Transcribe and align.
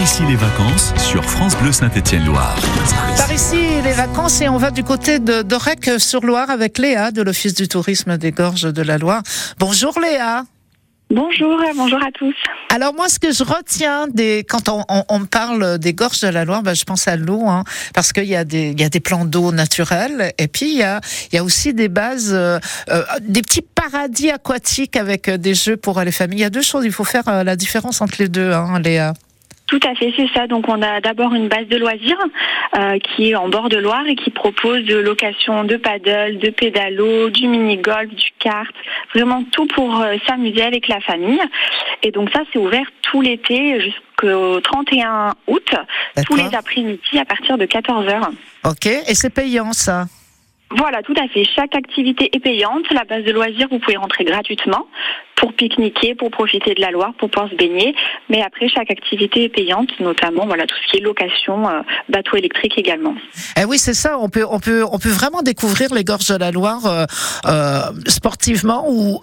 Par 0.00 0.08
ici 0.08 0.22
les 0.26 0.36
vacances 0.36 0.94
sur 0.96 1.22
France 1.22 1.54
Bleu 1.58 1.72
Saint-Étienne-Loire. 1.72 2.56
Par 3.18 3.30
ici 3.30 3.82
les 3.84 3.92
vacances 3.92 4.40
et 4.40 4.48
on 4.48 4.56
va 4.56 4.70
du 4.70 4.82
côté 4.82 5.18
de 5.18 5.42
d'Orec-sur-Loire 5.42 6.48
avec 6.48 6.78
Léa 6.78 7.10
de 7.10 7.20
l'Office 7.20 7.52
du 7.52 7.68
tourisme 7.68 8.16
des 8.16 8.32
Gorges 8.32 8.62
de 8.62 8.80
la 8.80 8.96
Loire. 8.96 9.22
Bonjour 9.58 10.00
Léa. 10.00 10.44
Bonjour, 11.10 11.60
bonjour 11.76 11.98
à 12.02 12.10
tous. 12.14 12.34
Alors 12.70 12.94
moi, 12.94 13.10
ce 13.10 13.18
que 13.18 13.30
je 13.30 13.44
retiens 13.44 14.06
des 14.08 14.42
quand 14.48 14.70
on, 14.70 14.86
on, 14.88 15.04
on 15.10 15.26
parle 15.26 15.76
des 15.76 15.92
gorges 15.92 16.20
de 16.20 16.28
la 16.28 16.46
Loire, 16.46 16.62
ben, 16.62 16.74
je 16.74 16.84
pense 16.84 17.06
à 17.06 17.16
l'eau, 17.16 17.46
hein, 17.46 17.64
parce 17.92 18.14
qu'il 18.14 18.24
y 18.24 18.36
a 18.36 18.44
des 18.44 18.70
il 18.70 18.80
y 18.80 18.84
a 18.84 18.88
des 18.88 19.00
plans 19.00 19.26
d'eau 19.26 19.52
naturels, 19.52 20.32
et 20.38 20.48
puis 20.48 20.70
il 20.70 20.78
y 20.78 20.82
a 20.82 21.02
il 21.30 21.36
y 21.36 21.38
a 21.38 21.44
aussi 21.44 21.74
des 21.74 21.90
bases, 21.90 22.32
euh, 22.32 22.58
euh, 22.88 23.04
des 23.20 23.42
petits 23.42 23.60
paradis 23.60 24.30
aquatiques 24.30 24.96
avec 24.96 25.28
euh, 25.28 25.36
des 25.36 25.54
jeux 25.54 25.76
pour 25.76 26.00
les 26.00 26.12
familles. 26.12 26.38
Il 26.38 26.42
y 26.42 26.46
a 26.46 26.50
deux 26.50 26.62
choses, 26.62 26.86
il 26.86 26.92
faut 26.92 27.04
faire 27.04 27.28
euh, 27.28 27.44
la 27.44 27.54
différence 27.54 28.00
entre 28.00 28.14
les 28.18 28.28
deux, 28.28 28.52
hein, 28.52 28.80
Léa. 28.80 29.12
Tout 29.70 29.78
à 29.88 29.94
fait, 29.94 30.12
c'est 30.16 30.28
ça. 30.34 30.48
Donc 30.48 30.68
on 30.68 30.82
a 30.82 31.00
d'abord 31.00 31.32
une 31.32 31.46
base 31.46 31.68
de 31.68 31.76
loisirs 31.76 32.18
euh, 32.76 32.98
qui 32.98 33.30
est 33.30 33.36
en 33.36 33.48
bord 33.48 33.68
de 33.68 33.76
Loire 33.76 34.04
et 34.08 34.16
qui 34.16 34.30
propose 34.30 34.84
de 34.84 34.96
location 34.96 35.62
de 35.62 35.76
paddle, 35.76 36.38
de 36.38 36.50
pédalo, 36.50 37.30
du 37.30 37.46
mini-golf, 37.46 38.08
du 38.08 38.30
kart, 38.40 38.74
vraiment 39.14 39.44
tout 39.52 39.66
pour 39.66 40.00
euh, 40.00 40.16
s'amuser 40.26 40.62
avec 40.62 40.88
la 40.88 41.00
famille. 41.00 41.40
Et 42.02 42.10
donc 42.10 42.30
ça, 42.32 42.40
c'est 42.52 42.58
ouvert 42.58 42.86
tout 43.02 43.20
l'été 43.20 43.80
jusqu'au 43.80 44.60
31 44.60 45.34
août, 45.46 45.74
tous 46.26 46.34
les 46.34 46.52
après-midi 46.52 47.18
à 47.20 47.24
partir 47.24 47.56
de 47.56 47.64
14h. 47.64 48.28
Ok, 48.64 48.86
et 48.86 49.14
c'est 49.14 49.30
payant 49.30 49.72
ça? 49.72 50.06
Voilà, 50.76 51.02
tout 51.02 51.14
à 51.20 51.26
fait. 51.28 51.44
Chaque 51.44 51.74
activité 51.74 52.30
est 52.32 52.38
payante. 52.38 52.84
La 52.92 53.04
base 53.04 53.24
de 53.24 53.32
loisirs, 53.32 53.66
vous 53.70 53.80
pouvez 53.80 53.96
rentrer 53.96 54.24
gratuitement 54.24 54.86
pour 55.34 55.52
pique-niquer, 55.54 56.14
pour 56.14 56.30
profiter 56.30 56.74
de 56.74 56.80
la 56.80 56.90
Loire, 56.90 57.12
pour 57.18 57.30
pouvoir 57.30 57.50
se 57.50 57.56
baigner. 57.56 57.94
Mais 58.28 58.42
après, 58.42 58.68
chaque 58.68 58.90
activité 58.90 59.44
est 59.44 59.48
payante, 59.48 59.88
notamment 59.98 60.46
voilà 60.46 60.66
tout 60.66 60.76
ce 60.84 60.90
qui 60.90 60.98
est 60.98 61.00
location, 61.00 61.68
euh, 61.68 61.80
bateau 62.08 62.36
électrique 62.36 62.78
également. 62.78 63.14
Eh 63.60 63.64
oui, 63.64 63.78
c'est 63.78 63.94
ça. 63.94 64.18
On 64.18 64.28
peut, 64.28 64.46
on 64.48 64.60
peut, 64.60 64.84
on 64.92 64.98
peut 64.98 65.08
vraiment 65.08 65.42
découvrir 65.42 65.92
les 65.92 66.04
gorges 66.04 66.28
de 66.28 66.36
la 66.36 66.52
Loire 66.52 66.86
euh, 66.86 67.04
euh, 67.46 67.80
sportivement 68.06 68.84
ou 68.88 69.20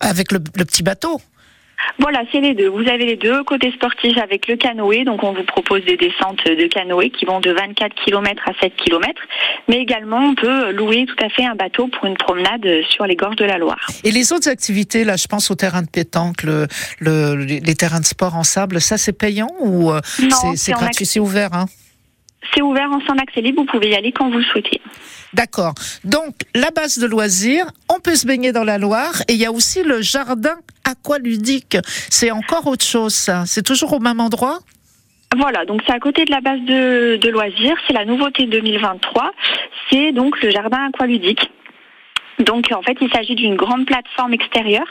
avec 0.00 0.32
le 0.32 0.40
petit 0.40 0.82
bateau. 0.82 1.20
Voilà, 1.98 2.22
c'est 2.30 2.40
les 2.40 2.54
deux. 2.54 2.68
Vous 2.68 2.88
avez 2.88 3.06
les 3.06 3.16
deux. 3.16 3.42
Côté 3.44 3.70
sportif 3.72 4.16
avec 4.18 4.46
le 4.48 4.56
canoë, 4.56 5.04
donc 5.04 5.22
on 5.24 5.32
vous 5.32 5.42
propose 5.44 5.84
des 5.84 5.96
descentes 5.96 6.44
de 6.44 6.66
canoë 6.66 7.10
qui 7.10 7.24
vont 7.24 7.40
de 7.40 7.50
24 7.52 7.94
km 8.04 8.42
à 8.46 8.52
7 8.60 8.74
km. 8.76 9.20
Mais 9.68 9.76
également, 9.78 10.18
on 10.18 10.34
peut 10.34 10.70
louer 10.72 11.06
tout 11.06 11.16
à 11.24 11.28
fait 11.28 11.44
un 11.44 11.54
bateau 11.54 11.88
pour 11.88 12.06
une 12.06 12.16
promenade 12.16 12.66
sur 12.90 13.06
les 13.06 13.16
gorges 13.16 13.36
de 13.36 13.44
la 13.44 13.58
Loire. 13.58 13.86
Et 14.04 14.10
les 14.10 14.32
autres 14.32 14.48
activités, 14.48 15.04
là, 15.04 15.16
je 15.16 15.26
pense 15.26 15.50
au 15.50 15.54
terrain 15.54 15.82
de 15.82 15.88
pétanque, 15.90 16.42
le, 16.44 16.66
le- 17.00 17.34
les 17.34 17.74
terrains 17.74 18.00
de 18.00 18.04
sport 18.06 18.36
en 18.36 18.44
sable, 18.44 18.80
ça 18.80 18.96
c'est 18.98 19.12
payant 19.18 19.48
ou 19.60 19.90
euh, 19.90 20.00
c'est- 20.56 20.72
gratuit, 20.72 21.06
c'est 21.06 21.20
ouvert 21.20 21.52
hein? 21.54 21.66
C'est 22.54 22.62
ouvert 22.62 22.88
en 22.90 23.00
sans 23.06 23.14
accès 23.20 23.40
libre. 23.42 23.60
Vous 23.62 23.66
pouvez 23.66 23.90
y 23.90 23.94
aller 23.94 24.12
quand 24.12 24.30
vous 24.30 24.38
le 24.38 24.44
souhaitez. 24.44 24.80
D'accord. 25.34 25.74
Donc 26.04 26.34
la 26.54 26.70
base 26.70 26.98
de 26.98 27.06
loisirs, 27.06 27.66
on 27.88 28.00
peut 28.00 28.14
se 28.14 28.26
baigner 28.26 28.52
dans 28.52 28.64
la 28.64 28.78
Loire 28.78 29.22
et 29.28 29.34
il 29.34 29.38
y 29.38 29.46
a 29.46 29.52
aussi 29.52 29.82
le 29.82 30.00
jardin 30.00 30.56
aqualudique. 30.84 31.76
C'est 32.08 32.30
encore 32.30 32.66
autre 32.66 32.84
chose. 32.84 33.30
C'est 33.46 33.62
toujours 33.62 33.92
au 33.92 33.98
même 34.00 34.20
endroit? 34.20 34.60
Voilà, 35.36 35.66
donc 35.66 35.82
c'est 35.86 35.92
à 35.92 36.00
côté 36.00 36.24
de 36.24 36.30
la 36.30 36.40
base 36.40 36.60
de, 36.60 37.16
de 37.16 37.28
loisirs. 37.28 37.76
C'est 37.86 37.92
la 37.92 38.06
nouveauté 38.06 38.46
2023. 38.46 39.32
C'est 39.90 40.12
donc 40.12 40.40
le 40.42 40.50
jardin 40.50 40.88
aqualudique. 40.88 41.50
Donc 42.38 42.70
en 42.72 42.82
fait, 42.82 42.96
il 43.00 43.10
s'agit 43.10 43.34
d'une 43.34 43.56
grande 43.56 43.86
plateforme 43.86 44.32
extérieure 44.32 44.86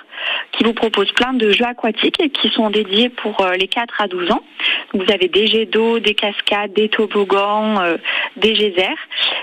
qui 0.51 0.63
vous 0.63 0.73
propose 0.73 1.11
plein 1.13 1.33
de 1.33 1.51
jeux 1.51 1.65
aquatiques 1.65 2.19
et 2.21 2.29
qui 2.29 2.49
sont 2.49 2.69
dédiés 2.69 3.09
pour 3.09 3.39
euh, 3.41 3.53
les 3.53 3.67
4 3.67 4.01
à 4.01 4.07
12 4.07 4.31
ans. 4.31 4.43
Vous 4.93 5.05
avez 5.13 5.27
des 5.27 5.47
jets 5.47 5.65
d'eau, 5.65 5.99
des 5.99 6.13
cascades, 6.13 6.73
des 6.73 6.89
toboggans, 6.89 7.79
euh, 7.79 7.97
des 8.35 8.53
geysers. 8.53 8.97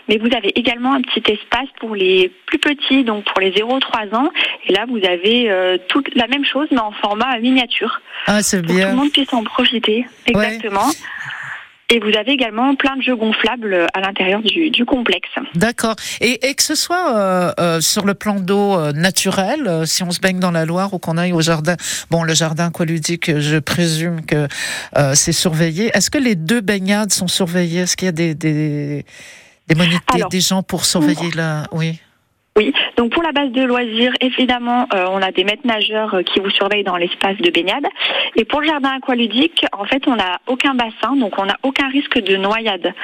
Mais 0.08 0.19
vous 0.19 0.28
avez 0.36 0.48
également 0.58 0.92
un 0.92 1.00
petit 1.00 1.22
espace 1.32 1.69
pour 1.80 1.94
les 1.94 2.30
plus 2.47 2.58
petits, 2.58 3.05
donc 3.05 3.25
pour 3.25 3.41
les 3.41 3.52
0-3 3.52 4.15
ans. 4.15 4.31
Et 4.66 4.72
là, 4.72 4.84
vous 4.88 5.00
avez 5.04 5.50
euh, 5.50 5.78
toute 5.88 6.15
la 6.15 6.26
même 6.26 6.44
chose, 6.44 6.69
mais 6.71 6.81
en 6.81 6.92
format 6.92 7.38
miniature 7.38 8.00
Ah, 8.26 8.42
c'est 8.42 8.59
pour 8.59 8.66
que 8.69 8.72
tout 8.72 8.78
le 8.78 8.84
bien. 8.86 8.94
monde 8.94 9.12
puisse 9.12 9.32
en 9.32 9.44
profiter. 9.44 10.04
Exactement. 10.26 10.88
Et 11.94 12.00
vous 12.00 12.19
avez 12.19 12.32
également 12.32 12.75
plein 12.75 12.97
de 12.97 13.03
jeux 13.03 13.15
gonflables 13.15 13.87
à 13.94 14.00
l'intérieur 14.00 14.43
du, 14.43 14.69
du 14.71 14.84
complexe. 14.84 15.31
D'accord. 15.55 15.94
Et, 16.21 16.44
et 16.49 16.55
que 16.55 16.62
ce 16.65 16.75
soit 16.75 17.16
euh, 17.16 17.53
euh, 17.60 17.81
sur 17.81 18.05
le 18.05 18.15
plan 18.15 18.41
d'eau 18.41 18.75
euh, 18.77 18.91
naturel, 18.91 19.69
euh, 19.69 19.84
si 19.87 20.03
on 20.03 20.10
se 20.10 20.19
baigne 20.19 20.41
dans 20.41 20.50
la 20.50 20.65
Loire 20.65 20.93
ou 20.93 20.99
qu'on 20.99 21.16
aille 21.16 21.33
au 21.33 21.41
jardin, 21.41 21.77
bon, 22.10 22.25
le 22.25 22.34
jardin 22.34 22.66
aqualudique, 22.66 23.28
euh, 23.28 23.38
je 23.38 23.59
présume 23.59 24.27
que 24.27 24.49
euh, 24.99 25.15
c'est 25.15 25.31
surveillé. 25.33 25.93
Est-ce 25.94 26.10
que 26.10 26.19
les 26.19 26.34
deux 26.34 26.60
baignades 26.60 27.12
sont 27.12 27.28
surveillées? 27.28 27.83
Est-ce 27.83 27.97
qu'il 27.97 28.06
y 28.06 28.09
a 28.09 28.12
des, 28.12 28.34
des, 28.34 29.04
des 29.69 29.75
moniteurs, 29.77 30.00
Alors, 30.16 30.28
des 30.31 30.41
gens 30.41 30.65
pour 30.65 30.87
surveiller 30.87 31.31
la... 31.37 31.69
Oui. 31.71 32.00
Oui, 32.56 32.72
donc 32.97 33.12
pour 33.12 33.25
la 33.25 33.32
base 33.32 33.50
de 33.50 33.62
loisirs, 33.65 34.12
évidemment, 34.20 34.87
euh, 34.94 35.06
on 35.10 35.20
a 35.20 35.32
des 35.32 35.42
maîtres 35.42 35.66
nageurs 35.66 36.15
euh, 36.15 36.22
qui 36.22 36.38
vous 36.38 36.50
surveillent 36.50 36.84
dans 36.84 36.97
l'espace 36.97 37.37
de 37.38 37.50
baignade. 37.50 37.84
Et 38.37 38.44
pour 38.44 38.60
le 38.60 38.69
jardin 38.69 38.91
aqualudique, 38.97 39.66
en 39.72 39.84
fait, 39.87 40.06
on 40.06 40.15
n'a 40.15 40.38
aucun 40.47 40.72
bassin, 40.75 41.16
donc 41.16 41.32
on 41.37 41.47
n'a 41.47 41.56
aucun 41.65 41.88
risque 41.88 42.16
de 42.22 42.37
noyade. 42.37 42.94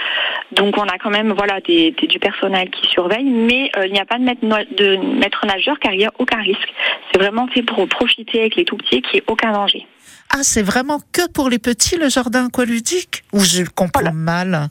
Donc 0.52 0.78
on 0.78 0.84
a 0.84 0.98
quand 0.98 1.10
même 1.10 1.32
voilà 1.32 1.60
des, 1.62 1.90
des- 2.00 2.06
du 2.06 2.20
personnel 2.20 2.70
qui 2.70 2.88
surveille, 2.92 3.24
mais 3.24 3.72
euh, 3.76 3.88
il 3.88 3.92
n'y 3.92 3.98
a 3.98 4.04
pas 4.04 4.18
de 4.18 4.22
maître, 4.22 4.44
no- 4.44 4.54
de 4.76 4.96
maître 5.18 5.44
nageur 5.44 5.80
car 5.80 5.92
il 5.94 5.98
n'y 5.98 6.06
a 6.06 6.12
aucun 6.20 6.38
risque. 6.40 6.72
C'est 7.10 7.18
vraiment 7.18 7.48
fait 7.48 7.62
pour 7.64 7.88
profiter 7.88 8.42
avec 8.42 8.54
les 8.54 8.64
tout 8.64 8.76
petits, 8.76 9.02
qui 9.02 9.16
est 9.16 9.24
aucun 9.26 9.50
danger. 9.50 9.84
Ah, 10.32 10.42
c'est 10.44 10.62
vraiment 10.62 11.00
que 11.12 11.28
pour 11.28 11.48
les 11.50 11.58
petits, 11.58 11.96
le 11.96 12.08
jardin 12.08 12.46
aqualudique? 12.46 13.24
Ou 13.32 13.40
je 13.40 13.64
comprends 13.64 14.00
Voilà. 14.02 14.12
mal 14.12 14.68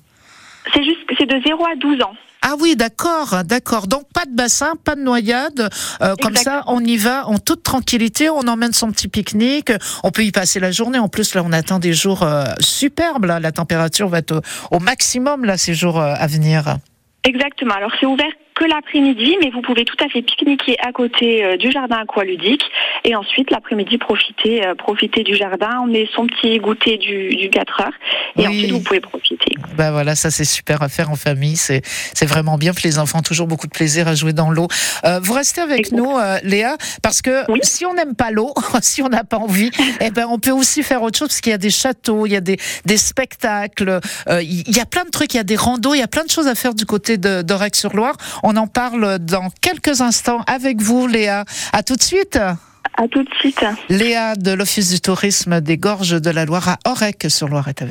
C'est 0.73 0.83
juste, 0.83 0.99
c'est 1.17 1.25
de 1.25 1.39
0 1.45 1.65
à 1.65 1.75
12 1.75 2.01
ans. 2.01 2.13
Ah 2.41 2.55
oui, 2.59 2.75
d'accord, 2.75 3.43
d'accord. 3.43 3.87
Donc 3.87 4.03
pas 4.13 4.25
de 4.25 4.33
bassin, 4.33 4.73
pas 4.85 4.95
de 4.95 5.01
noyade. 5.01 5.69
Euh, 6.01 6.15
comme 6.21 6.35
ça, 6.35 6.63
on 6.67 6.83
y 6.83 6.95
va 6.95 7.27
en 7.27 7.37
toute 7.37 7.63
tranquillité. 7.63 8.29
On 8.29 8.47
emmène 8.47 8.71
son 8.71 8.91
petit 8.91 9.09
pique-nique. 9.09 9.71
On 10.03 10.11
peut 10.11 10.23
y 10.23 10.31
passer 10.31 10.59
la 10.59 10.71
journée. 10.71 10.99
En 10.99 11.09
plus, 11.09 11.35
là, 11.35 11.43
on 11.45 11.51
attend 11.51 11.79
des 11.79 11.93
jours 11.93 12.23
euh, 12.23 12.45
superbes. 12.59 13.25
Là. 13.25 13.39
La 13.39 13.51
température 13.51 14.07
va 14.07 14.19
être 14.19 14.41
au, 14.71 14.77
au 14.77 14.79
maximum 14.79 15.43
là 15.43 15.57
ces 15.57 15.73
jours 15.73 15.99
euh, 15.99 16.13
à 16.17 16.27
venir. 16.27 16.77
Exactement. 17.25 17.73
Alors 17.75 17.91
c'est 17.99 18.05
ouvert 18.05 18.31
que 18.55 18.63
l'après-midi, 18.63 19.37
mais 19.41 19.49
vous 19.49 19.61
pouvez 19.61 19.83
tout 19.83 19.97
à 20.03 20.07
fait 20.07 20.21
pique-niquer 20.21 20.77
à 20.79 20.91
côté 20.93 21.57
du 21.57 21.71
jardin 21.71 21.97
aqualudique 21.97 22.63
et 23.03 23.15
ensuite 23.15 23.51
l'après-midi 23.51 23.97
profiter 23.97 24.65
euh, 24.65 24.75
profiter 24.75 25.23
du 25.23 25.35
jardin. 25.35 25.81
On 25.83 25.87
met 25.87 26.07
son 26.15 26.27
petit 26.27 26.57
goûter 26.59 26.97
du, 26.97 27.35
du 27.35 27.49
4 27.49 27.81
heures 27.81 27.91
et 28.37 28.41
Oui. 28.41 28.47
ensuite 28.47 28.71
vous 28.71 28.79
pouvez 28.81 28.99
profiter. 28.99 29.55
Ben 29.77 29.91
voilà, 29.91 30.15
ça 30.15 30.31
c'est 30.31 30.45
super 30.45 30.81
à 30.81 30.89
faire 30.89 31.09
en 31.09 31.15
famille. 31.15 31.55
C'est 31.57 31.81
c'est 32.13 32.25
vraiment 32.25 32.57
bien 32.57 32.73
que 32.73 32.81
les 32.83 32.99
enfants 32.99 33.19
ont 33.19 33.23
toujours 33.23 33.47
beaucoup 33.47 33.67
de 33.67 33.71
plaisir 33.71 34.07
à 34.07 34.15
jouer 34.15 34.33
dans 34.33 34.49
l'eau. 34.51 34.67
Euh, 35.05 35.19
vous 35.21 35.33
restez 35.33 35.61
avec 35.61 35.91
nous, 35.91 36.17
euh, 36.17 36.37
Léa, 36.43 36.75
parce 37.01 37.21
que 37.21 37.49
Oui. 37.51 37.59
si 37.63 37.85
on 37.85 37.93
n'aime 37.93 38.15
pas 38.15 38.31
l'eau, 38.31 38.53
si 38.81 39.01
on 39.01 39.09
n'a 39.09 39.23
pas 39.23 39.37
envie, 39.37 39.71
eh 40.01 40.11
ben 40.11 40.25
on 40.29 40.39
peut 40.39 40.51
aussi 40.51 40.83
faire 40.83 41.01
autre 41.01 41.17
chose 41.17 41.29
parce 41.29 41.41
qu'il 41.41 41.51
y 41.51 41.55
a 41.55 41.57
des 41.59 41.69
châteaux, 41.69 42.25
il 42.25 42.31
y 42.31 42.35
a 42.35 42.41
des, 42.41 42.57
des 42.85 42.97
spectacles, 42.97 43.99
euh, 44.29 44.41
il 44.41 44.75
y 44.75 44.79
a 44.79 44.85
plein 44.85 45.03
de 45.05 45.09
trucs, 45.09 45.33
il 45.33 45.37
y 45.37 45.39
a 45.39 45.43
des 45.43 45.55
randos, 45.55 45.93
il 45.93 45.99
y 45.99 46.03
a 46.03 46.07
plein 46.07 46.23
de 46.23 46.29
choses 46.29 46.47
à 46.47 46.55
faire 46.55 46.73
du 46.73 46.85
côté 46.85 47.17
de 47.17 47.41
d'Orec-sur-Loire. 47.41 48.15
On 48.43 48.55
en 48.57 48.67
parle 48.67 49.19
dans 49.19 49.49
quelques 49.61 50.01
instants 50.01 50.41
avec 50.47 50.81
vous, 50.81 51.07
Léa. 51.07 51.45
À 51.73 51.83
tout 51.83 51.95
de 51.95 52.01
suite. 52.03 52.37
À 52.97 53.07
tout 53.07 53.23
de 53.23 53.29
suite. 53.39 53.63
Léa 53.89 54.35
de 54.35 54.51
l'Office 54.51 54.91
du 54.91 54.99
tourisme 54.99 55.61
des 55.61 55.77
Gorges 55.77 56.21
de 56.21 56.29
la 56.29 56.45
Loire 56.45 56.67
à 56.67 56.79
Orec-sur-Loire 56.85 57.69
est 57.69 57.81
avec 57.81 57.87